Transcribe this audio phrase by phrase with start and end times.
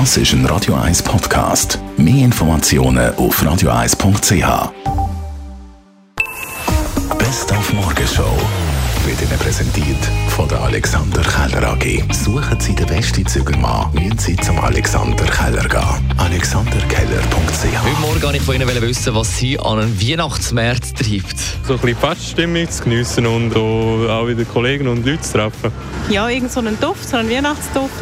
[0.00, 1.78] Das ist ein Radio 1 Podcast.
[1.96, 4.72] Mehr Informationen auf radio1.ch.
[7.16, 8.36] Best auf Morgenshow
[9.06, 12.12] wird Ihnen präsentiert von der Alexander Keller AG.
[12.12, 16.12] Suchen Sie den besten Zügelmann, müssen Sie zum Alexander Keller gehen.
[16.18, 21.38] AlexanderKeller.ch Heute Morgen wollte ich von Ihnen wissen, was Sie an einem Weihnachtsmarkt treibt.
[21.68, 25.70] So ein bisschen Feststimmung zu geniessen und auch wieder Kollegen und Leute zu treffen.
[26.10, 27.92] Ja, irgend so einen Duft, so einen Weihnachtsduft.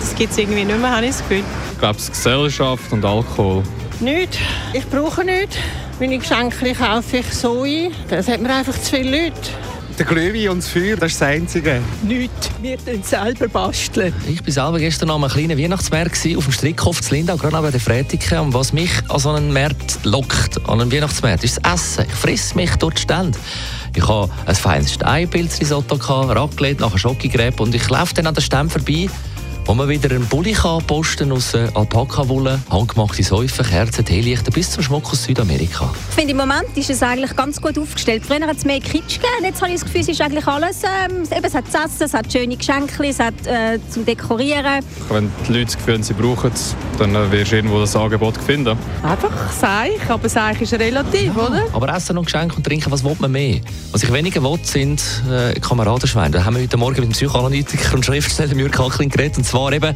[0.00, 1.44] Das gibt es irgendwie nicht mehr, habe ich das Gefühl.
[1.72, 3.62] Ich glaube, es Gesellschaft und Alkohol.
[4.00, 4.38] Nicht.
[4.72, 5.56] Ich brauche nichts.
[5.98, 7.92] Meine Geschenke kaufe ich so ein.
[8.08, 9.50] Das hat mir einfach zu viele Leute.
[9.98, 11.80] Der Glühwein und das Feuer, das ist das Einzige.
[12.04, 12.50] Nichts.
[12.62, 14.14] Wir tun selber basteln.
[14.28, 17.72] Ich war selber gestern an einem kleinen Weihnachtsmarkt auf dem Strickhof zu Lindau, gerade neben
[17.72, 18.38] der Frätiken.
[18.38, 22.04] Und was mich an so einen Markt lockt, an einen Weihnachtsmarkt, ist das Essen.
[22.08, 23.40] Ich friss mich dort ständig.
[23.96, 28.70] Ich habe ein feines Steinpilzrisotto, Raclette, nachher Schokogräb und ich laufe dann an den Ständen
[28.70, 29.10] vorbei
[29.68, 34.70] wo man wieder einen Bulli kann posten aus äh, Alpaka-Wolle, handgemachte Säufe, Kerzen, Teelichter bis
[34.70, 35.92] zum Schmuck aus Südamerika.
[36.08, 38.22] Ich finde, im Moment ist es eigentlich ganz gut aufgestellt.
[38.26, 40.80] Früher hat es mehr Kitsch gegeben, jetzt habe ich das Gefühl, es ist eigentlich alles,
[40.84, 44.82] ähm, eben, es hat zu essen, es hat schöne Geschenke, es hat äh, zum Dekorieren.
[45.10, 47.94] Wenn die Leute das Gefühl haben, sie brauchen es, dann äh, wirst du irgendwo das
[47.94, 48.78] Angebot finden.
[49.02, 51.64] Einfach Seich, aber Seich ist relativ, ja, oder?
[51.74, 53.60] Aber Essen und Geschenke und Trinken, was will man mehr?
[53.92, 56.30] Was ich weniger will, sind äh, Kameradenschweine.
[56.30, 59.57] Da haben wir heute Morgen mit dem Psychoanalytiker und Schriftsteller Jürg Hacklin geredet, und zwar
[59.72, 59.92] eben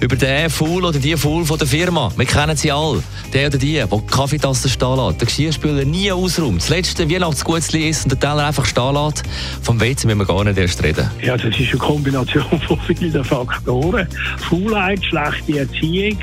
[0.00, 2.10] über den Fool oder die Fool von der Firma.
[2.16, 3.02] Wir kennen sie alle.
[3.32, 8.04] Der oder die, der Kaffeetassen stehen lässt, der Geschirrspüler nie ausräumt, das letzte Weihnachtsgutzli ist
[8.04, 9.22] und den Teller einfach stehen lässt.
[9.62, 11.08] Vom WC müssen wir gar nicht erst reden.
[11.22, 14.06] Ja, das ist eine Kombination von vielen Faktoren.
[14.48, 16.18] Faulheit, schlechte Erziehung,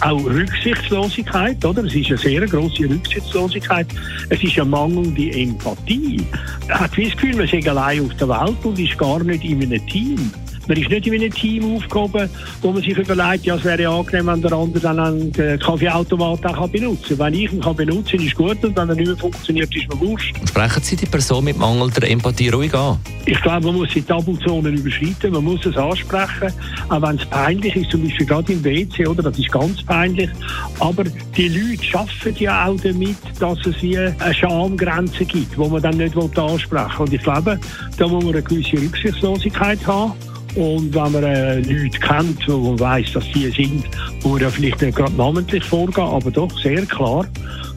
[0.00, 1.84] auch Rücksichtslosigkeit, oder?
[1.84, 3.86] Es ist eine sehr grosse Rücksichtslosigkeit.
[4.28, 6.26] Es ist eine mangelnde Empathie.
[6.68, 9.62] Man hat das Gefühl, man ist allein auf der Welt und ist gar nicht in
[9.62, 10.30] einem Team.
[10.68, 12.28] Man ist nicht in einem Team aufgehoben,
[12.62, 16.68] wo man sich überlegt, ja, es wäre angenehm, wenn der andere dann einen Kaffeeautomat auch
[16.68, 17.32] benutzen kann.
[17.32, 19.88] Wenn ich ihn kann benutzen kann, ist gut und wenn er nicht mehr funktioniert, ist
[19.88, 20.36] mir wurscht.
[20.48, 22.98] Sprechen Sie die Person mit mangelnder Empathie ruhig an?
[23.26, 26.52] Ich glaube, man muss die Tabuzonen überschreiten, man muss es ansprechen,
[26.88, 29.22] auch wenn es peinlich ist, zum Beispiel gerade im WC, oder?
[29.22, 30.30] Das ist ganz peinlich.
[30.78, 35.82] Aber die Leute schaffen ja auch damit, dass es wie eine Schamgrenze gibt, wo man
[35.82, 37.06] dann nicht ansprechen will.
[37.06, 37.58] Und ich glaube,
[37.98, 40.12] da muss man eine gewisse Rücksichtslosigkeit haben.
[40.56, 43.84] Und wenn man äh, Leute kennt, wo man weiss, dass die sind,
[44.24, 47.26] muss man vielleicht nicht gerade namentlich vorgehen, aber doch sehr klar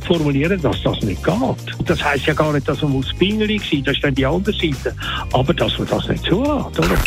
[0.08, 1.88] formulieren, dass das nicht geht.
[1.88, 4.54] Das heisst ja gar nicht, dass man muss pingelig sein das ist dann die andere
[4.54, 4.96] Seite.
[5.34, 6.98] Aber dass man das nicht zulässt, oder?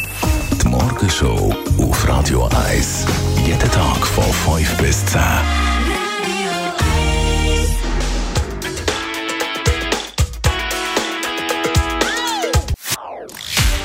[0.63, 3.07] Die Morgenshow auf Radio 1.
[3.47, 4.25] Jeden Tag von
[4.57, 5.21] 5 bis 10.